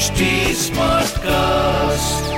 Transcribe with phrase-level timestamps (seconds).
[0.00, 2.28] HD Smartcast.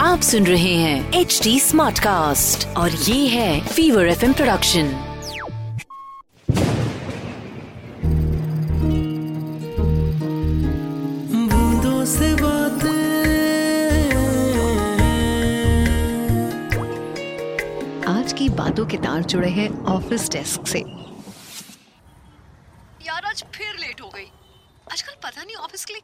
[0.00, 4.90] आप सुन रहे हैं एच डी स्मार्ट कास्ट और ये है फीवर एफ़ प्रोडक्शन
[11.52, 12.32] बूंदों से
[18.10, 20.84] आज की बातों के तार जुड़े हैं ऑफ़िस डेस्क से
[23.06, 24.30] यार आज फिर लेट हो गई
[24.92, 26.02] आजकल पता नहीं ऑफ़िस के लिए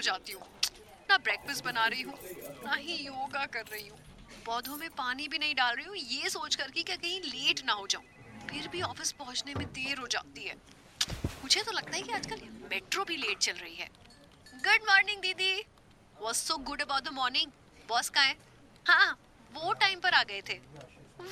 [0.00, 0.42] हो जाती हूँ।
[1.10, 2.14] ना ब्रेकफास्ट बना रही हूँ,
[2.64, 3.98] ना ही योगा कर रही हूँ।
[4.46, 7.72] पौधों में पानी भी नहीं डाल रही हूँ, ये सोच कर कि कहीं लेट ना
[7.72, 8.04] हो जाऊँ।
[8.50, 10.54] फिर भी ऑफ़िस पहुँचने में देर हो जाती है।
[11.42, 12.40] मुझे तो लगता है कि आजकल
[12.70, 13.88] मेट्रो भी लेट चल रही है।
[14.54, 15.52] गुड मॉर्निंग दीदी।
[16.16, 17.50] Was so good about the morning
[17.88, 18.36] boss कहाँ है?
[18.86, 19.18] हाँ
[19.52, 20.58] वो टाइम पर आ गए थे।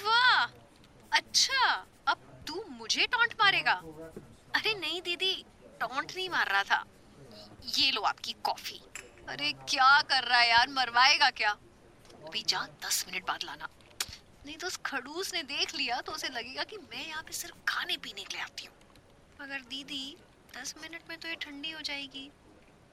[0.05, 0.45] वाह!
[1.13, 1.73] अच्छा
[2.09, 3.81] अब तू मुझे टॉन्ट मारेगा।
[4.57, 5.35] अरे नहीं, दीदी
[5.81, 6.85] टॉन्ट नहीं मार रहा था।
[7.79, 8.81] ये लो आपकी कॉफ़ी।
[9.29, 10.69] अरे क्या कर रहा है यार?
[10.69, 11.51] मरवाएगा क्या?
[12.27, 13.69] अभी जा, दस मिनट बाद लाना।
[14.47, 17.57] नहीं तो उस खड़ूस ने देख लिया तो उसे लगेगा कि मैं यहाँ पे सिर्फ़
[17.69, 18.75] खाने पीने के लिए आती हूँ।
[19.41, 20.17] मगर दीदी,
[20.57, 22.31] दस मिनट में तो ये ठंडी हो जाएगी।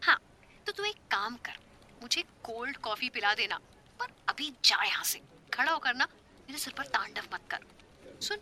[0.02, 0.20] हाँ
[0.68, 1.58] तो तू एक काम कर।
[2.02, 3.58] मुझे कोल्ड कॉफ़ी पिला देना,
[4.00, 5.22] पर अभी जा यहाँ से।
[5.54, 7.66] खड़ा होकर ना मेरे सिर पर तांडव मत कर।
[8.22, 8.38] सुन,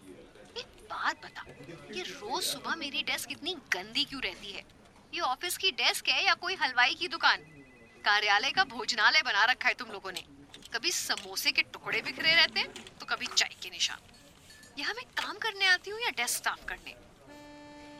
[0.57, 1.45] एक बात बता।
[1.93, 4.63] ये रोज सुबह मेरी डेस्क इतनी गंदी क्यों रहती है?
[5.13, 7.39] ये ऑफ़िस की डेस्क है या कोई हलवाई की दुकान?
[8.05, 10.23] कार्यालय का भोजनालय बना रखा है तुम लोगों ने।
[10.73, 13.97] कभी समोसे के टुकड़े बिखरे रहते हैं तो कभी चाय के निशान।
[14.77, 16.95] यहाँ मैं काम करने आती हूँ या डेस्क साफ़ करने?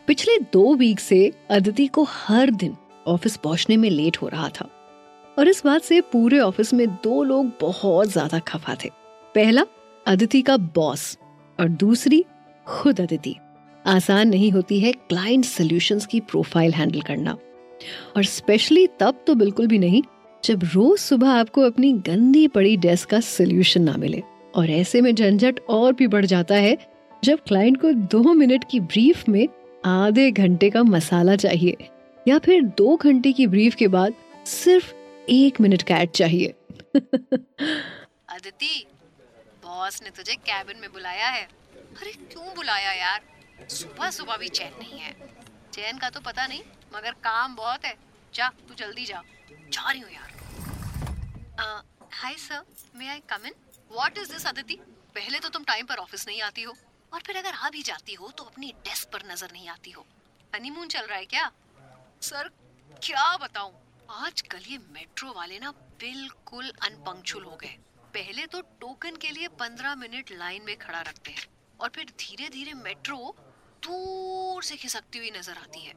[0.07, 2.75] पिछले दो वीक से अदिति को हर दिन
[3.07, 4.69] ऑफ़िस पहुँचने में लेट हो रहा था।
[5.37, 8.89] और इस बात से पूरे ऑफ़िस में दो लोग बहुत ज़्यादा खफा थे।
[9.35, 9.65] पहला
[10.05, 11.17] अदिति का बॉस
[11.59, 12.25] और दूसरी,
[12.67, 13.35] खुद अदिति
[13.87, 17.37] आसान नहीं होती है क्लाइंट सॉल्यूशंस की प्रोफ़ाइल हैंडल करना।
[18.17, 20.01] और स्पेशली तब तो बिल्कुल भी नहीं,
[20.43, 24.21] जब रोज सुबह आपको अपनी गंदी पड़ी डेस्क का सोल्यूशन ना मिले।
[24.55, 26.77] और ऐसे में झंझट और भी बढ़ जाता है
[27.23, 29.47] जब क्लाइंट को दो मिनट की ब्रीफ में
[29.85, 31.75] आधे घंटे का मसाला चाहिए,
[32.27, 34.13] या फिर दो घंटे की ब्रीफ के बाद
[34.45, 34.93] सिर्फ़
[35.29, 36.53] एक मिनट का ऐड चाहिए।
[36.95, 38.85] अदिति
[39.63, 41.43] बॉस ने तुझे कैबिन में बुलाया है।
[42.01, 43.21] अरे क्यों बुलाया यार?
[43.69, 45.11] सुबह सुबह भी चैन नहीं है।
[45.73, 46.63] चैन का तो पता नहीं,
[46.95, 47.95] मगर काम बहुत है।
[48.33, 50.31] जा, तू जल्दी जा। जा रही हूँ यार।
[52.13, 52.63] Hi sir
[52.95, 53.53] may I come in
[53.91, 54.75] what is this Aditi
[55.15, 56.75] पहले तो तुम टाइम पर ऑफ़िस नहीं आती हो।
[57.11, 60.05] और फिर अगर आ भी जाती हो तो अपनी डेस्क पर नज़र नहीं आती हो।
[60.53, 61.51] हनीमून चल रहा है क्या?
[62.21, 62.49] सर
[63.01, 63.73] क्या बताऊँ?
[64.11, 67.77] आजकल ये मेट्रो वाले ना बिल्कुल अनपंक्चुअल हो गए।
[68.13, 71.47] पहले तो टोकन के लिए पंद्रह मिनट लाइन में खड़ा रखते हैं।
[71.79, 73.35] और फिर धीरे धीरे मेट्रो
[73.83, 75.93] दूर से खिसकती हुई नज़र आती है।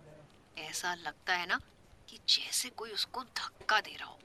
[0.61, 1.61] ऐसा लगता है ना
[2.09, 4.19] कि जैसे कोई उसको धक्का दे रहा हो।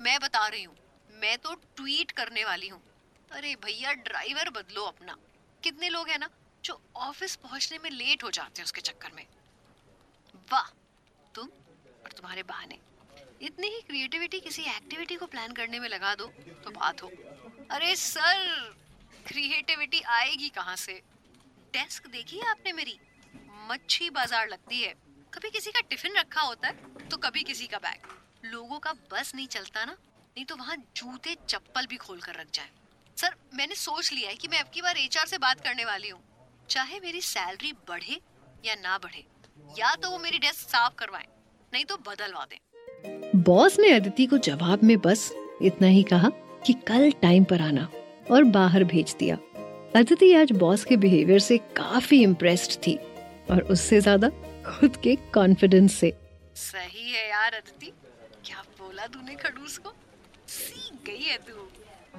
[0.00, 0.76] मैं बता रही हूँ,
[1.10, 2.80] मैं तो ट्वीट करने वाली हूँ।
[3.30, 5.16] अरे भैया, ड्राइवर बदलो अपना।
[5.62, 6.28] कितने लोग हैं ना
[6.64, 9.26] जो ऑफ़िस पहुँचने में लेट हो जाते हैं उसके चक्कर में।
[10.52, 10.68] वाह,
[11.34, 11.48] तुम
[12.04, 12.78] और तुम्हारे बहाने।
[13.42, 16.26] इतनी ही क्रिएटिविटी किसी एक्टिविटी को प्लान करने में लगा दो
[16.64, 17.10] तो बात हो।
[17.70, 18.74] अरे सर
[19.26, 21.00] क्रिएटिविटी आएगी कहाँ से?
[21.74, 22.98] डेस्क देखी है आपने मेरी?
[23.68, 24.92] मच्छी बाज़ार लगती है।
[25.32, 28.08] कभी किसी का टिफ़िन रखा होता है तो कभी किसी का बैग।
[28.44, 32.50] लोगों का बस नहीं चलता ना, नहीं तो वहाँ जूते चप्पल भी खोल कर रख
[32.54, 32.68] जाए।
[33.16, 36.08] सर, मैंने सोच लिया है कि मैं अब की बार एचआर से बात करने वाली
[36.08, 36.20] हूँ।
[36.68, 38.20] चाहे मेरी सैलरी बढ़े
[38.64, 39.24] या ना बढ़े,
[39.78, 41.26] या तो वो मेरी डेस्क साफ़ करवाए,
[41.72, 42.60] नहीं तो बदलवा दे।
[43.44, 45.30] बॉस ने अदिति को जवाब में बस
[45.62, 46.28] इतना ही कहा
[46.66, 47.88] कि कल टाइम पर आना
[48.30, 49.36] और बाहर भेज दिया।
[49.96, 52.94] अदिति आज बॉस के बिहेवियर से काफ़ी इम्प्रेस्ड थी
[53.50, 54.28] और उससे ज़्यादा
[54.66, 56.12] खुद के कॉन्फिडेंस से।
[56.56, 57.92] सही है यार अदिति।
[58.44, 59.92] क्या बोला तूने खड़ूस को?
[60.48, 61.66] सीख गई है तू।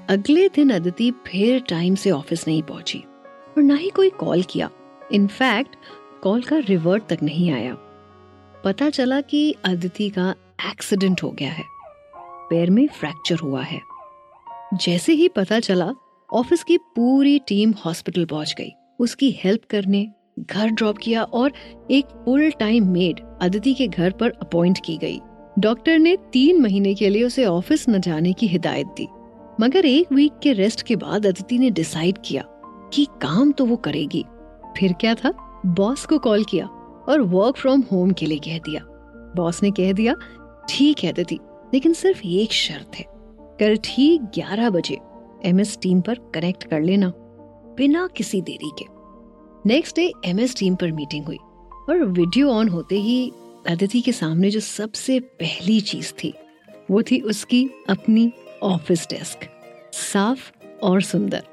[0.10, 4.70] अगले दिन अदिति फिर टाइम से ऑफ़िस नहीं पहुँची और ना ही कोई कॉल किया।
[5.12, 5.76] इनफैक्ट
[6.24, 7.74] कॉल का रिवर्ट तक नहीं आया।
[8.64, 10.34] पता चला कि अदिति का
[10.70, 11.66] एक्सीडेंट हो गया है।
[12.50, 13.82] पैर में फ्रैक्चर हुआ है।
[14.74, 15.94] जैसे ही पता चला
[16.34, 20.08] ऑफ़िस की पूरी टीम हॉस्पिटल पहुँच गई। उसकी हेल्प करने,
[20.40, 21.52] घर ड्रॉप किया और
[21.92, 25.20] एक फुल टाइम मेड अदिति के घर पर अपॉइंट की गई।
[25.60, 29.08] डॉक्टर ने तीन महीने के लिए उसे ऑफ़िस न जाने की हिदायत दी।
[29.62, 32.44] मगर एक वीक के रेस्ट के बाद अदिति ने डिसाइड किया
[32.94, 34.26] कि काम तो वो करेगी।
[34.78, 35.34] फिर क्या था?
[35.66, 36.66] बॉस को कॉल किया
[37.10, 38.82] और वर्क फ्रॉम होम के लिए कह दिया।
[39.36, 40.16] बॉस ने कह दिया,
[40.70, 41.40] ठीक है अदिति,
[41.74, 43.06] लेकिन सिर्फ़ एक शर्त है।
[43.60, 44.98] कल ठीक 11 बजे
[45.46, 47.12] एमएस टीम पर कनेक्ट कर लेना,
[47.78, 48.86] बिना किसी देरी के।
[49.66, 51.38] नेक्स्ट डे एमएस टीम पर मीटिंग हुई
[51.90, 53.32] और वीडियो ऑन होते ही
[53.68, 56.34] अदिति के सामने जो सबसे पहली चीज़ थी,
[56.92, 58.32] वो थी उसकी अपनी
[58.64, 59.48] ऑफ़िस डेस्क
[59.94, 60.52] साफ़
[60.84, 61.44] और सुंदर,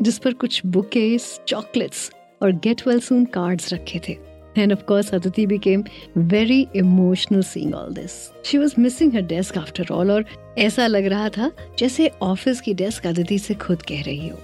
[0.00, 2.10] जिस पर कुछ बुकेस चॉकलेट्स
[2.42, 4.18] और गेट वेल सून कार्ड्स रखे थे।
[4.58, 5.84] And of course, Aditi became
[6.16, 8.30] very emotional seeing all this.
[8.42, 10.24] She was missing her desk after all और
[10.58, 14.38] ऐसा लग रहा था जैसे ऑफ़िस की डेस्क अदिति से खुद कह रही हो।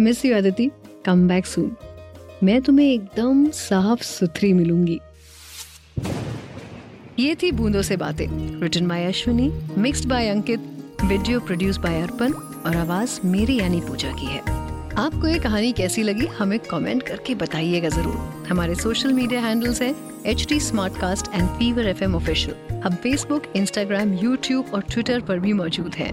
[0.00, 0.70] Miss you Aditi
[1.06, 1.76] come back soon
[2.42, 5.00] मैं तुम्हें एकदम साफ़ सुथरी मिलूँगी।
[7.18, 8.26] ये थी बूंदों से बातें।
[8.60, 10.60] Written by Ashwini mixed by Ankit
[11.04, 14.67] video produce by Arpan और आवाज़ मेरी यानी पूजा की है।
[14.98, 19.94] आपको ये कहानी कैसी लगी, हमें कमेंट करके बताइएगा ज़रूर। हमारे सोशल मीडिया हैंडल्स हैं
[20.26, 25.20] H D smart cast and fever F M official हम फेसबुक इंस्टाग्राम यूट्यूब और ट्विटर
[25.28, 26.12] पर भी मौजूद हैं।